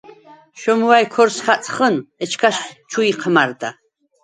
[0.61, 2.57] შომვა̄̈ჲ ქორს ხაწხჷნ, ეჩქას
[2.89, 3.69] ჩუ იჴმა̈რდა.